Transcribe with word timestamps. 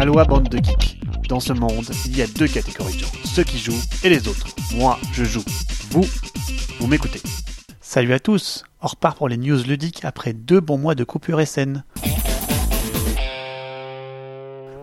Aloha 0.00 0.24
bande 0.24 0.48
de 0.48 0.56
geeks. 0.56 0.98
Dans 1.28 1.40
ce 1.40 1.52
monde, 1.52 1.84
il 2.06 2.16
y 2.16 2.22
a 2.22 2.26
deux 2.26 2.48
catégories 2.48 2.94
de 2.94 3.00
gens, 3.00 3.12
ceux 3.22 3.44
qui 3.44 3.58
jouent 3.58 3.82
et 4.02 4.08
les 4.08 4.28
autres. 4.28 4.46
Moi, 4.74 4.98
je 5.12 5.24
joue. 5.24 5.44
Vous, 5.90 6.06
vous 6.78 6.86
m'écoutez. 6.86 7.20
Salut 7.82 8.14
à 8.14 8.18
tous, 8.18 8.64
on 8.80 8.86
repart 8.86 9.18
pour 9.18 9.28
les 9.28 9.36
news 9.36 9.62
ludiques 9.62 10.06
après 10.06 10.32
deux 10.32 10.60
bons 10.60 10.78
mois 10.78 10.94
de 10.94 11.04
coupure 11.04 11.46
SN. 11.46 11.84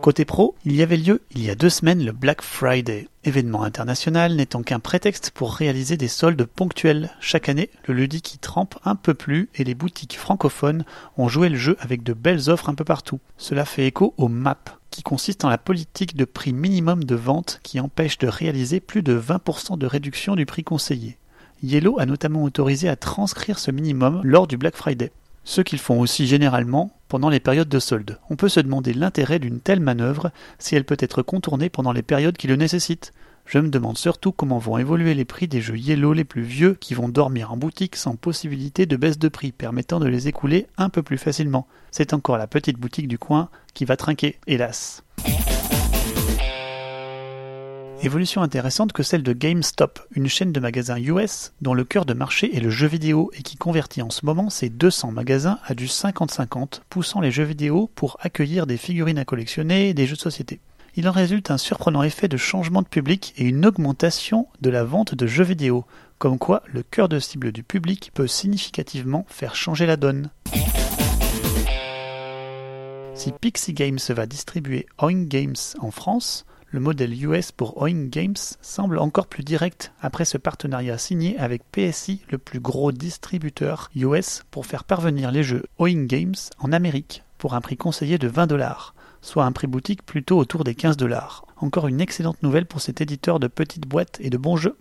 Côté 0.02 0.24
pro, 0.24 0.56
il 0.66 0.76
y 0.76 0.84
avait 0.84 0.98
lieu 0.98 1.24
il 1.32 1.44
y 1.44 1.50
a 1.50 1.56
deux 1.56 1.72
semaines 1.72 2.06
le 2.06 2.12
Black 2.12 2.44
Friday, 2.44 3.08
événement 3.24 3.64
international 3.64 4.36
n'étant 4.36 4.62
qu'un 4.62 4.80
prétexte 4.80 5.32
pour 5.32 5.56
réaliser 5.56 5.98
des 5.98 6.08
soldes 6.08 6.46
ponctuels. 6.46 7.10
Chaque 7.20 7.50
année, 7.50 7.72
le 7.88 7.96
ludique 7.96 8.36
y 8.36 8.38
trempe 8.38 8.76
un 8.86 8.96
peu 8.96 9.16
plus 9.16 9.50
et 9.56 9.64
les 9.64 9.74
boutiques 9.74 10.18
francophones 10.18 10.86
ont 11.18 11.28
joué 11.28 11.50
le 11.50 11.58
jeu 11.58 11.76
avec 11.80 12.04
de 12.04 12.14
belles 12.14 12.52
offres 12.52 12.70
un 12.70 12.76
peu 12.76 12.86
partout. 12.86 13.20
Cela 13.38 13.66
fait 13.66 13.88
écho 13.88 14.14
au 14.18 14.28
MAP, 14.28 14.70
qui 14.92 15.04
consiste 15.04 15.46
en 15.46 15.50
la 15.50 15.58
politique 15.58 16.16
de 16.16 16.26
prix 16.26 16.54
minimum 16.54 17.04
de 17.04 17.16
vente 17.16 17.60
qui 17.64 17.80
empêche 17.80 18.18
de 18.18 18.28
réaliser 18.28 18.80
plus 18.80 19.04
de 19.04 19.20
20% 19.20 19.78
de 19.78 19.86
réduction 19.86 20.36
du 20.36 20.46
prix 20.46 20.64
conseillé. 20.64 21.18
Yellow 21.64 22.00
a 22.00 22.06
notamment 22.06 22.44
autorisé 22.44 22.88
à 22.90 22.96
transcrire 22.96 23.60
ce 23.60 23.72
minimum 23.72 24.22
lors 24.24 24.48
du 24.48 24.58
Black 24.58 24.76
Friday 24.76 25.12
ce 25.48 25.62
qu'ils 25.62 25.80
font 25.80 26.02
aussi 26.02 26.28
généralement 26.28 26.92
pendant 27.08 27.30
les 27.30 27.40
périodes 27.40 27.70
de 27.70 27.80
solde. 27.80 28.20
On 28.30 28.36
peut 28.36 28.50
se 28.50 28.60
demander 28.60 28.94
l'intérêt 28.94 29.40
d'une 29.40 29.62
telle 29.62 29.80
manœuvre 29.80 30.30
si 30.60 30.76
elle 30.76 30.84
peut 30.84 30.98
être 31.00 31.22
contournée 31.22 31.70
pendant 31.70 31.94
les 31.94 32.02
périodes 32.02 32.36
qui 32.36 32.48
le 32.48 32.58
nécessitent. 32.58 33.14
Je 33.48 33.60
me 33.60 33.70
demande 33.70 33.98
surtout 33.98 34.34
comment 34.34 34.58
vont 34.58 34.78
évoluer 34.78 35.14
les 35.14 35.24
prix 35.24 35.48
des 35.48 35.62
jeux 35.62 35.78
Yellow 35.78 36.12
les 36.12 36.26
plus 36.26 36.42
vieux 36.42 36.74
qui 36.74 36.94
vont 36.94 37.08
dormir 37.08 37.54
en 37.54 37.56
boutique 37.56 37.96
sans 37.96 38.18
possibilité 38.18 38.86
de 38.86 38.98
baisse 38.98 39.18
de 39.18 39.30
prix 39.30 39.54
permettant 39.54 40.02
de 40.02 40.08
les 40.08 40.28
écouler 40.28 40.68
un 40.76 40.90
peu 40.90 41.02
plus 41.02 41.18
facilement. 41.18 41.66
C'est 41.90 42.14
encore 42.14 42.38
la 42.38 42.48
petite 42.48 42.78
boutique 42.78 43.08
du 43.08 43.18
coin 43.18 43.48
qui 43.74 43.86
va 43.86 43.96
trinquer, 43.96 44.38
hélas. 44.48 45.02
Évolution 48.04 48.42
intéressante 48.42 48.92
que 48.92 49.02
celle 49.02 49.24
de 49.24 49.32
GameStop, 49.32 50.02
une 50.12 50.28
chaîne 50.28 50.52
de 50.52 50.60
magasins 50.60 51.00
US 51.00 51.54
dont 51.62 51.74
le 51.74 51.86
cœur 51.86 52.06
de 52.06 52.14
marché 52.14 52.54
est 52.54 52.60
le 52.60 52.70
jeu 52.70 52.88
vidéo 52.88 53.32
et 53.34 53.44
qui 53.44 53.56
convertit 53.56 54.02
en 54.02 54.10
ce 54.10 54.26
moment 54.26 54.50
ses 54.50 54.70
200 54.70 55.14
magasins 55.14 55.58
à 55.66 55.74
du 55.74 55.86
50-50, 55.86 56.82
poussant 56.90 57.22
les 57.22 57.32
jeux 57.32 57.46
vidéo 57.46 57.90
pour 57.96 58.18
accueillir 58.20 58.68
des 58.68 58.78
figurines 58.78 59.20
à 59.20 59.26
collectionner 59.26 59.88
et 59.88 59.94
des 59.94 60.06
jeux 60.06 60.18
de 60.18 60.22
société. 60.22 60.60
Il 61.00 61.08
en 61.08 61.12
résulte 61.12 61.52
un 61.52 61.60
surprenant 61.60 62.02
effet 62.02 62.28
de 62.28 62.38
changement 62.38 62.82
de 62.82 62.88
public 62.88 63.32
et 63.38 63.44
une 63.44 63.68
augmentation 63.68 64.48
de 64.62 64.72
la 64.72 64.84
vente 64.84 65.14
de 65.14 65.28
jeux 65.28 65.44
vidéo, 65.44 65.86
comme 66.18 66.40
quoi 66.40 66.64
le 66.66 66.82
cœur 66.82 67.08
de 67.08 67.20
cible 67.20 67.52
du 67.52 67.62
public 67.62 68.10
peut 68.16 68.26
significativement 68.26 69.24
faire 69.30 69.54
changer 69.54 69.86
la 69.86 69.96
donne. 69.96 70.32
Si 73.14 73.32
Pixie 73.32 73.74
Games 73.74 74.00
va 74.10 74.26
distribuer 74.26 74.88
Oing 74.98 75.26
Games 75.26 75.56
en 75.78 75.92
France, 75.92 76.48
le 76.72 76.80
modèle 76.80 77.14
US 77.24 77.52
pour 77.52 77.80
Oing 77.80 78.08
Games 78.08 78.34
semble 78.64 78.98
encore 78.98 79.28
plus 79.28 79.44
direct 79.44 79.92
après 80.02 80.26
ce 80.26 80.40
partenariat 80.40 80.98
signé 80.98 81.38
avec 81.38 81.62
PSI, 81.72 82.24
le 82.32 82.40
plus 82.40 82.60
gros 82.60 82.92
distributeur 82.92 83.92
US, 83.96 84.46
pour 84.50 84.66
faire 84.66 84.84
parvenir 84.84 85.30
les 85.30 85.44
jeux 85.44 85.66
Oing 85.78 86.06
Games 86.06 86.34
en 86.58 86.72
Amérique 86.72 87.24
pour 87.38 87.54
un 87.54 87.62
prix 87.62 87.78
conseillé 87.78 88.18
de 88.18 88.28
20 88.28 88.48
dollars, 88.48 88.96
soit 89.22 89.46
un 89.46 89.52
prix 89.52 89.68
boutique 89.68 90.06
plutôt 90.06 90.38
autour 90.38 90.64
des 90.64 90.76
15 90.76 90.98
dollars. 90.98 91.46
Encore 91.58 91.88
une 91.88 92.02
excellente 92.02 92.42
nouvelle 92.44 92.66
pour 92.66 92.82
cet 92.82 93.02
éditeur 93.02 93.40
de 93.40 93.48
petites 93.48 93.88
boîtes 93.88 94.18
et 94.22 94.30
de 94.30 94.38
bons 94.38 94.58
jeux. 94.58 94.78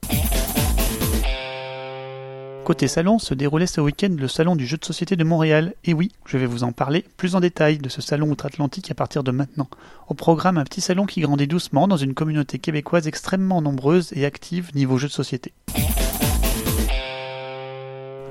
Côté 2.66 2.88
salon, 2.88 3.20
se 3.20 3.32
déroulait 3.32 3.68
ce 3.68 3.80
week-end 3.80 4.16
le 4.18 4.26
salon 4.26 4.56
du 4.56 4.66
jeu 4.66 4.76
de 4.76 4.84
société 4.84 5.14
de 5.14 5.22
Montréal. 5.22 5.74
Et 5.84 5.94
oui, 5.94 6.10
je 6.24 6.36
vais 6.36 6.46
vous 6.46 6.64
en 6.64 6.72
parler 6.72 7.04
plus 7.16 7.36
en 7.36 7.40
détail 7.40 7.78
de 7.78 7.88
ce 7.88 8.02
salon 8.02 8.28
outre-Atlantique 8.28 8.90
à 8.90 8.94
partir 8.94 9.22
de 9.22 9.30
maintenant. 9.30 9.68
Au 10.08 10.14
programme, 10.14 10.58
un 10.58 10.64
petit 10.64 10.80
salon 10.80 11.06
qui 11.06 11.20
grandit 11.20 11.46
doucement 11.46 11.86
dans 11.86 11.96
une 11.96 12.12
communauté 12.12 12.58
québécoise 12.58 13.06
extrêmement 13.06 13.62
nombreuse 13.62 14.12
et 14.16 14.24
active 14.24 14.74
niveau 14.74 14.98
jeu 14.98 15.06
de 15.06 15.12
société. 15.12 15.52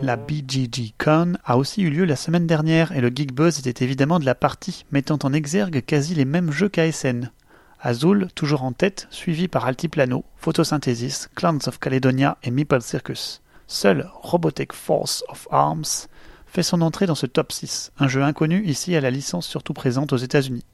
La 0.05 0.17
BGG 0.17 0.93
Con 0.99 1.33
a 1.43 1.57
aussi 1.57 1.81
eu 1.81 1.89
lieu 1.89 2.05
la 2.05 2.15
semaine 2.15 2.45
dernière 2.45 2.91
et 2.91 3.01
le 3.01 3.07
Geek 3.07 3.33
Buzz 3.33 3.57
était 3.57 3.83
évidemment 3.83 4.19
de 4.19 4.25
la 4.25 4.35
partie, 4.35 4.85
mettant 4.91 5.17
en 5.23 5.33
exergue 5.33 5.83
quasi 5.83 6.13
les 6.13 6.25
mêmes 6.25 6.51
jeux 6.51 6.69
qu'ASN. 6.69 7.31
Azul, 7.79 8.27
toujours 8.35 8.61
en 8.61 8.71
tête, 8.71 9.07
suivi 9.09 9.47
par 9.47 9.65
Altiplano, 9.65 10.23
Photosynthesis, 10.37 11.29
Clans 11.33 11.57
of 11.65 11.79
Caledonia 11.79 12.37
et 12.43 12.51
Meeple 12.51 12.83
Circus. 12.83 13.41
Seul 13.65 14.07
Robotech 14.21 14.73
Force 14.73 15.23
of 15.27 15.47
Arms 15.49 16.07
fait 16.45 16.61
son 16.61 16.81
entrée 16.81 17.07
dans 17.07 17.15
ce 17.15 17.25
top 17.25 17.51
6, 17.51 17.91
un 17.97 18.07
jeu 18.07 18.21
inconnu 18.21 18.63
ici 18.63 18.95
à 18.95 19.01
la 19.01 19.09
licence 19.09 19.47
surtout 19.47 19.73
présente 19.73 20.13
aux 20.13 20.17
États-Unis. 20.17 20.65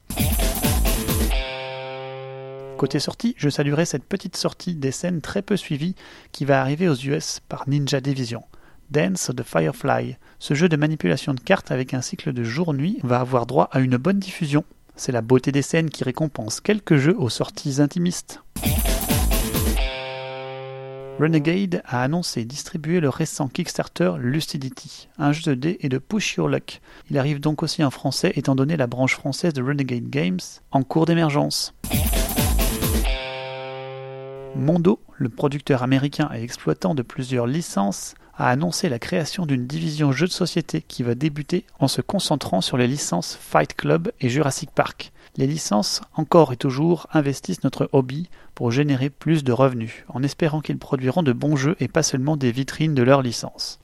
Côté 2.77 2.99
sortie, 2.99 3.33
je 3.37 3.47
saluerai 3.47 3.85
cette 3.85 4.03
petite 4.03 4.35
sortie 4.35 4.75
des 4.75 4.91
scènes 4.91 5.21
très 5.21 5.41
peu 5.41 5.55
suivie 5.55 5.95
qui 6.33 6.43
va 6.43 6.59
arriver 6.59 6.89
aux 6.89 6.95
US 6.95 7.39
par 7.47 7.69
Ninja 7.69 8.01
Division. 8.01 8.43
Dance 8.91 9.31
the 9.33 9.43
Firefly, 9.43 10.17
ce 10.37 10.53
jeu 10.53 10.67
de 10.67 10.75
manipulation 10.75 11.33
de 11.33 11.39
cartes 11.39 11.71
avec 11.71 11.93
un 11.93 12.01
cycle 12.01 12.33
de 12.33 12.43
jour-nuit 12.43 12.99
va 13.03 13.21
avoir 13.21 13.45
droit 13.45 13.69
à 13.71 13.79
une 13.79 13.95
bonne 13.95 14.19
diffusion. 14.19 14.65
C'est 14.97 15.13
la 15.13 15.21
beauté 15.21 15.53
des 15.53 15.61
scènes 15.61 15.89
qui 15.89 16.03
récompense 16.03 16.59
quelques 16.59 16.97
jeux 16.97 17.15
aux 17.17 17.29
sorties 17.29 17.81
intimistes. 17.81 18.41
Renegade 21.21 21.81
a 21.85 22.03
annoncé 22.03 22.43
distribuer 22.43 22.99
le 22.99 23.07
récent 23.07 23.47
Kickstarter 23.47 24.11
Lucidity, 24.19 25.07
un 25.17 25.31
jeu 25.31 25.51
de 25.51 25.53
dés 25.53 25.77
et 25.79 25.87
de 25.87 25.97
push 25.97 26.35
your 26.35 26.49
luck. 26.49 26.81
Il 27.09 27.17
arrive 27.17 27.39
donc 27.39 27.63
aussi 27.63 27.85
en 27.85 27.91
français 27.91 28.33
étant 28.35 28.55
donné 28.55 28.75
la 28.75 28.87
branche 28.87 29.15
française 29.15 29.53
de 29.53 29.63
Renegade 29.63 30.09
Games 30.09 30.39
en 30.71 30.83
cours 30.83 31.05
d'émergence. 31.05 31.73
Mondo, 34.53 34.99
le 35.15 35.29
producteur 35.29 35.81
américain 35.81 36.29
et 36.35 36.43
exploitant 36.43 36.93
de 36.93 37.03
plusieurs 37.03 37.47
licences, 37.47 38.15
a 38.41 38.47
annoncé 38.47 38.89
la 38.89 38.97
création 38.97 39.45
d'une 39.45 39.67
division 39.67 40.11
jeux 40.11 40.25
de 40.25 40.31
société 40.31 40.81
qui 40.81 41.03
va 41.03 41.13
débuter 41.13 41.63
en 41.77 41.87
se 41.87 42.01
concentrant 42.01 42.61
sur 42.61 42.75
les 42.75 42.87
licences 42.87 43.37
Fight 43.39 43.75
Club 43.75 44.11
et 44.19 44.29
Jurassic 44.29 44.71
Park. 44.71 45.11
Les 45.37 45.45
licences, 45.45 46.01
encore 46.15 46.51
et 46.51 46.57
toujours, 46.57 47.05
investissent 47.13 47.63
notre 47.63 47.87
hobby 47.93 48.29
pour 48.55 48.71
générer 48.71 49.11
plus 49.11 49.43
de 49.43 49.51
revenus, 49.51 50.05
en 50.09 50.23
espérant 50.23 50.61
qu'ils 50.61 50.79
produiront 50.79 51.21
de 51.21 51.33
bons 51.33 51.55
jeux 51.55 51.75
et 51.79 51.87
pas 51.87 52.01
seulement 52.01 52.35
des 52.35 52.51
vitrines 52.51 52.95
de 52.95 53.03
leurs 53.03 53.21
licences. 53.21 53.79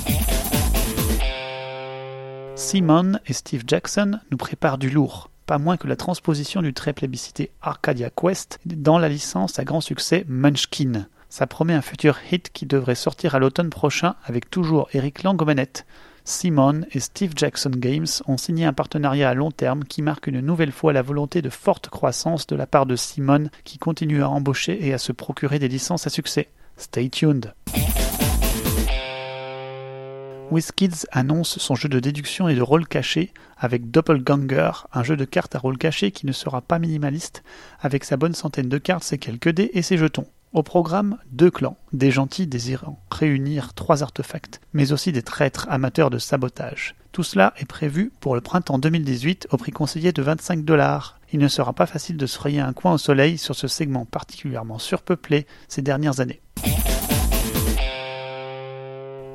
Simon 2.55 3.19
et 3.27 3.33
Steve 3.33 3.63
Jackson 3.67 4.19
nous 4.31 4.37
préparent 4.37 4.79
du 4.79 4.89
lourd, 4.89 5.29
pas 5.45 5.59
moins 5.59 5.77
que 5.77 5.87
la 5.87 5.95
transposition 5.95 6.63
du 6.63 6.73
très 6.73 6.93
plébiscité 6.93 7.51
Arcadia 7.61 8.09
Quest 8.09 8.59
dans 8.65 8.97
la 8.97 9.07
licence 9.07 9.59
à 9.59 9.63
grand 9.63 9.81
succès 9.81 10.25
Munchkin. 10.27 11.05
Ça 11.29 11.45
promet 11.45 11.73
un 11.73 11.81
futur 11.81 12.17
hit 12.31 12.51
qui 12.53 12.65
devrait 12.65 12.95
sortir 12.95 13.35
à 13.35 13.39
l'automne 13.39 13.69
prochain 13.69 14.15
avec 14.23 14.49
toujours 14.49 14.87
Eric 14.93 15.23
Lang 15.23 15.41
aux 15.41 15.45
manettes. 15.45 15.85
Simon 16.23 16.81
et 16.91 16.99
Steve 16.99 17.31
Jackson 17.35 17.71
Games 17.73 18.07
ont 18.27 18.37
signé 18.37 18.65
un 18.65 18.73
partenariat 18.73 19.29
à 19.29 19.33
long 19.33 19.51
terme 19.51 19.83
qui 19.83 20.01
marque 20.01 20.27
une 20.27 20.41
nouvelle 20.41 20.71
fois 20.71 20.93
la 20.93 21.01
volonté 21.01 21.41
de 21.41 21.49
forte 21.49 21.89
croissance 21.89 22.47
de 22.47 22.55
la 22.55 22.67
part 22.67 22.85
de 22.85 22.95
Simon 22.95 23.49
qui 23.63 23.77
continue 23.77 24.23
à 24.23 24.29
embaucher 24.29 24.85
et 24.85 24.93
à 24.93 24.97
se 24.97 25.11
procurer 25.11 25.59
des 25.59 25.69
licences 25.69 26.07
à 26.07 26.09
succès. 26.09 26.49
Stay 26.75 27.09
tuned. 27.09 27.53
WizKids 30.49 31.05
annonce 31.11 31.57
son 31.59 31.75
jeu 31.75 31.89
de 31.89 31.99
déduction 31.99 32.47
et 32.47 32.55
de 32.55 32.61
rôle 32.61 32.87
caché 32.87 33.33
avec 33.57 33.91
Doppelganger, 33.91 34.71
un 34.93 35.03
jeu 35.03 35.17
de 35.17 35.25
cartes 35.25 35.55
à 35.55 35.59
rôle 35.59 35.77
caché 35.77 36.11
qui 36.11 36.25
ne 36.25 36.31
sera 36.31 36.61
pas 36.61 36.79
minimaliste, 36.79 37.43
avec 37.81 38.05
sa 38.05 38.15
bonne 38.15 38.33
centaine 38.33 38.69
de 38.69 38.77
cartes, 38.77 39.03
ses 39.03 39.17
quelques 39.17 39.49
dés 39.49 39.71
et 39.73 39.81
ses 39.81 39.97
jetons. 39.97 40.27
Au 40.57 40.63
programme, 40.63 41.19
deux 41.31 41.51
clans, 41.51 41.77
des 41.93 42.09
gentils 42.09 42.47
désirant 42.47 42.99
réunir 43.11 43.75
trois 43.75 44.01
artefacts, 44.01 44.59
mais 44.73 44.91
aussi 44.91 45.11
des 45.11 45.21
traîtres 45.21 45.67
amateurs 45.69 46.09
de 46.09 46.17
sabotage. 46.17 46.95
Tout 47.11 47.21
cela 47.21 47.53
est 47.57 47.67
prévu 47.67 48.11
pour 48.21 48.33
le 48.33 48.41
printemps 48.41 48.79
2018 48.79 49.49
au 49.51 49.57
prix 49.57 49.71
conseillé 49.71 50.11
de 50.13 50.21
25 50.23 50.65
dollars. 50.65 51.19
Il 51.31 51.39
ne 51.39 51.47
sera 51.47 51.73
pas 51.73 51.85
facile 51.85 52.17
de 52.17 52.25
se 52.25 52.35
frayer 52.35 52.59
un 52.59 52.73
coin 52.73 52.93
au 52.93 52.97
soleil 52.97 53.37
sur 53.37 53.53
ce 53.53 53.67
segment 53.67 54.05
particulièrement 54.05 54.79
surpeuplé 54.79 55.45
ces 55.67 55.83
dernières 55.83 56.21
années. 56.21 56.41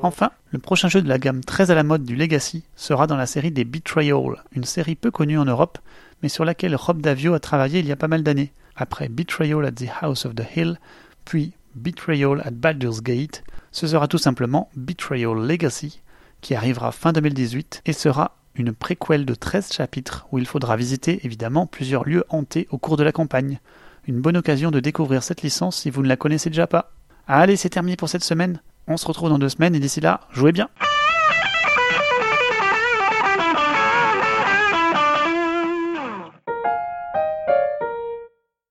Enfin, 0.01 0.31
le 0.51 0.59
prochain 0.59 0.89
jeu 0.89 1.01
de 1.01 1.07
la 1.07 1.19
gamme 1.19 1.45
très 1.45 1.71
à 1.71 1.75
la 1.75 1.83
mode 1.83 2.03
du 2.03 2.17
Legacy 2.17 2.65
sera 2.75 3.07
dans 3.07 3.15
la 3.15 3.27
série 3.27 3.51
des 3.51 3.63
Betrayal, 3.63 4.43
une 4.51 4.65
série 4.65 4.95
peu 4.95 5.09
connue 5.09 5.39
en 5.39 5.45
Europe, 5.45 5.79
mais 6.21 6.27
sur 6.27 6.43
laquelle 6.43 6.75
Rob 6.75 7.01
Davio 7.01 7.33
a 7.33 7.39
travaillé 7.39 7.79
il 7.79 7.87
y 7.87 7.93
a 7.93 7.95
pas 7.95 8.09
mal 8.09 8.23
d'années. 8.23 8.51
Après 8.75 9.07
Betrayal 9.07 9.65
at 9.65 9.71
the 9.71 9.87
House 10.01 10.25
of 10.25 10.35
the 10.35 10.43
Hill, 10.55 10.79
puis 11.25 11.53
Betrayal 11.75 12.41
at 12.45 12.51
Baldur's 12.51 13.01
Gate, 13.01 13.43
ce 13.71 13.87
sera 13.87 14.07
tout 14.07 14.17
simplement 14.17 14.69
Betrayal 14.75 15.35
Legacy, 15.35 16.01
qui 16.41 16.55
arrivera 16.55 16.91
fin 16.91 17.13
2018 17.13 17.81
et 17.85 17.93
sera 17.93 18.37
une 18.55 18.73
préquelle 18.73 19.25
de 19.25 19.33
13 19.33 19.73
chapitres 19.73 20.27
où 20.31 20.37
il 20.37 20.45
faudra 20.45 20.75
visiter 20.75 21.25
évidemment 21.25 21.65
plusieurs 21.65 22.05
lieux 22.05 22.23
hantés 22.29 22.67
au 22.69 22.77
cours 22.77 22.97
de 22.97 23.03
la 23.03 23.11
campagne. 23.11 23.59
Une 24.05 24.21
bonne 24.21 24.37
occasion 24.37 24.69
de 24.69 24.79
découvrir 24.79 25.23
cette 25.23 25.41
licence 25.41 25.77
si 25.77 25.89
vous 25.89 26.03
ne 26.03 26.07
la 26.07 26.17
connaissez 26.17 26.49
déjà 26.49 26.67
pas. 26.67 26.91
Allez, 27.25 27.55
c'est 27.55 27.69
terminé 27.69 27.95
pour 27.95 28.09
cette 28.09 28.23
semaine. 28.23 28.61
On 28.87 28.97
se 28.97 29.07
retrouve 29.07 29.29
dans 29.29 29.39
deux 29.39 29.49
semaines 29.49 29.75
et 29.75 29.79
d'ici 29.79 30.01
là, 30.01 30.21
jouez 30.31 30.51
bien! 30.51 30.69